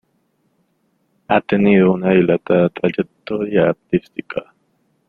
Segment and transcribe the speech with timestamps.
[1.27, 4.51] Ha tenido una dilatada trayectoria artística.